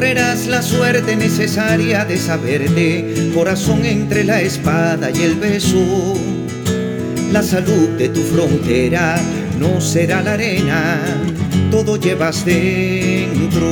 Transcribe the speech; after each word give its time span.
Correrás 0.00 0.46
la 0.46 0.62
suerte 0.62 1.14
necesaria 1.14 2.06
de 2.06 2.16
saberte, 2.16 3.32
corazón 3.34 3.84
entre 3.84 4.24
la 4.24 4.40
espada 4.40 5.10
y 5.10 5.24
el 5.24 5.34
beso. 5.34 6.14
La 7.30 7.42
salud 7.42 7.90
de 7.98 8.08
tu 8.08 8.22
frontera 8.22 9.20
no 9.58 9.78
será 9.78 10.22
la 10.22 10.32
arena, 10.32 11.02
todo 11.70 11.98
llevas 11.98 12.46
dentro. 12.46 13.68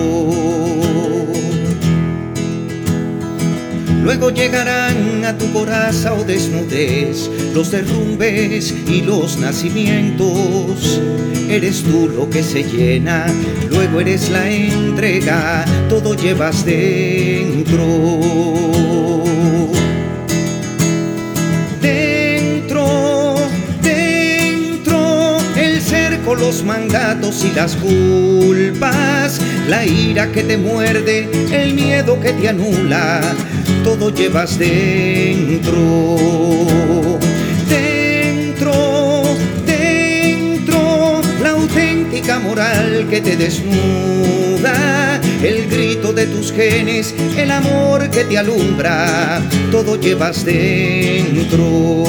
Luego 4.09 4.30
llegarán 4.30 5.22
a 5.27 5.36
tu 5.36 5.52
coraza 5.52 6.14
o 6.14 6.25
desnudez 6.25 7.29
los 7.52 7.70
derrumbes 7.70 8.75
y 8.88 9.02
los 9.02 9.36
nacimientos. 9.36 10.98
Eres 11.46 11.82
tú 11.82 12.08
lo 12.08 12.30
que 12.30 12.43
se 12.43 12.62
llena, 12.62 13.26
luego 13.68 14.00
eres 14.00 14.31
la 14.31 14.50
entrega, 14.50 15.62
todo 15.90 16.14
llevas 16.14 16.64
dentro. 16.64 17.84
Dentro, 21.82 23.34
dentro, 23.82 25.36
el 25.54 25.82
cerco, 25.82 26.34
los 26.34 26.64
mandatos 26.64 27.45
y 27.45 27.54
las 27.54 27.76
culpas, 27.76 29.39
la 29.68 29.84
ira 29.84 30.32
que 30.32 30.45
te 30.45 30.56
muerde, 30.56 31.29
el 31.53 31.75
miedo 31.75 32.19
que 32.19 32.33
te 32.33 32.48
anula 32.48 33.20
todo 33.88 34.10
llevas 34.10 34.58
dentro. 34.58 35.78
Dentro, 37.70 39.22
dentro, 39.64 41.22
la 41.42 41.50
auténtica 41.50 42.38
moral 42.38 43.06
que 43.08 43.22
te 43.22 43.34
desnuda, 43.38 45.19
el 45.42 45.69
grito 45.70 46.12
de 46.12 46.27
tus 46.27 46.53
genes, 46.53 47.14
el 47.34 47.50
amor 47.50 48.11
que 48.11 48.25
te 48.25 48.36
alumbra, 48.36 49.41
todo 49.70 49.98
llevas 49.98 50.45
dentro. 50.45 52.05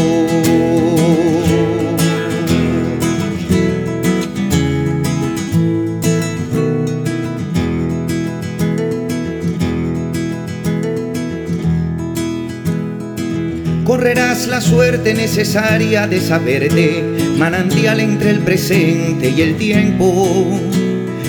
Correrás 14.00 14.48
la 14.48 14.62
suerte 14.62 15.14
necesaria 15.14 16.08
de 16.08 16.22
saberte, 16.22 17.04
manantial 17.38 18.00
entre 18.00 18.30
el 18.30 18.40
presente 18.40 19.30
y 19.30 19.42
el 19.42 19.58
tiempo. 19.58 20.58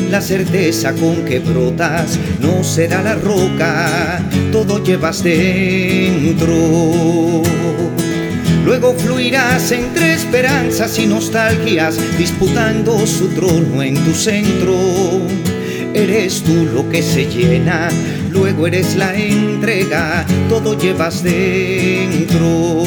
La 0.08 0.20
certeza 0.20 0.92
con 0.92 1.24
que 1.24 1.40
brotas 1.40 2.16
no 2.38 2.62
será 2.62 3.02
la 3.02 3.16
roca, 3.16 4.22
todo 4.52 4.84
llevas 4.84 5.24
dentro. 5.24 6.46
Luego 8.64 8.94
fluirás 8.94 9.72
entre 9.72 10.14
esperanzas 10.14 10.96
y 11.00 11.08
nostalgias, 11.08 11.98
disputando 12.16 13.04
su 13.04 13.30
trono 13.30 13.82
en 13.82 13.96
tu 13.96 14.14
centro. 14.14 14.76
Eres 15.92 16.44
tú 16.44 16.68
lo 16.72 16.88
que 16.88 17.02
se 17.02 17.26
llena 17.26 17.88
luego 18.40 18.66
eres 18.66 18.96
la 18.96 19.14
todo 20.48 20.78
llevas 20.78 21.22
dentro. 21.22 22.82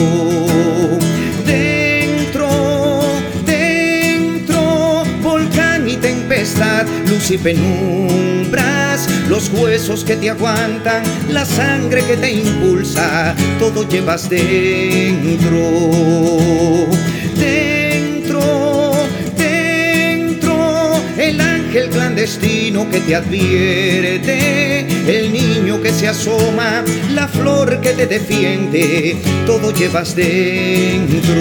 Dentro, 1.45 3.01
dentro, 3.45 5.03
volcán 5.21 5.89
y 5.89 5.97
tempestad, 5.97 6.85
luz 7.09 7.31
y 7.31 7.37
penumbras, 7.37 9.09
los 9.27 9.49
huesos 9.49 10.05
que 10.05 10.15
te 10.15 10.29
aguantan, 10.29 11.03
la 11.29 11.45
sangre 11.45 12.03
que 12.05 12.15
te 12.15 12.31
impulsa, 12.31 13.35
todo 13.59 13.87
llevas 13.87 14.29
dentro. 14.29 15.59
Dentro, 17.37 18.93
dentro, 19.37 20.93
el 21.17 21.41
ángel 21.41 21.89
clandestino 21.89 22.89
que 22.89 22.99
te 23.01 23.15
advierte 23.15 24.72
el 25.07 25.33
niño 25.33 25.81
que 25.81 25.91
se 25.91 26.07
asoma, 26.07 26.83
la 27.13 27.27
flor 27.27 27.81
que 27.81 27.91
te 27.91 28.07
defiende, 28.07 29.17
todo 29.45 29.71
llevas 29.71 30.15
dentro. 30.15 31.33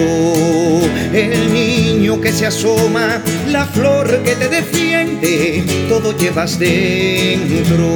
El 1.12 1.52
niño 1.52 2.20
que 2.20 2.32
se 2.32 2.46
asoma, 2.46 3.22
la 3.50 3.66
flor 3.66 4.22
que 4.22 4.34
te 4.34 4.48
defiende, 4.48 5.64
todo 5.88 6.16
llevas 6.16 6.58
dentro. 6.58 7.86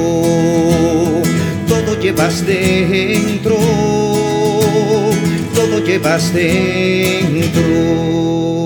Todo 1.67 1.99
llevas 1.99 2.45
dentro. 2.45 3.57
Todo 5.53 5.83
llevas 5.83 6.33
dentro. 6.33 8.56